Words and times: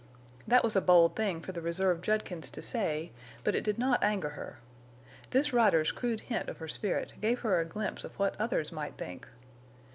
That 0.47 0.63
was 0.63 0.75
a 0.75 0.81
bold 0.81 1.15
thing 1.15 1.41
for 1.41 1.51
the 1.51 1.61
reserved 1.61 2.03
Judkins 2.03 2.49
to 2.49 2.61
say, 2.63 3.11
but 3.43 3.53
it 3.53 3.63
did 3.63 3.77
not 3.77 4.03
anger 4.03 4.29
her. 4.29 4.57
This 5.29 5.53
rider's 5.53 5.91
crude 5.91 6.21
hint 6.21 6.49
of 6.49 6.57
her 6.57 6.67
spirit 6.67 7.13
gave 7.21 7.41
her 7.41 7.59
a 7.59 7.65
glimpse 7.65 8.03
of 8.03 8.17
what 8.17 8.35
others 8.41 8.71
might 8.71 8.97
think. 8.97 9.27